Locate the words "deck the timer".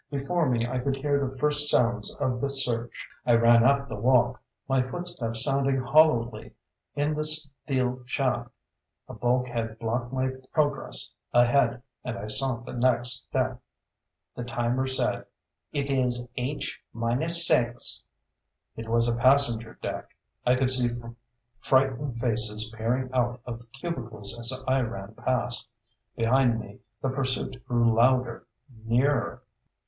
13.31-14.87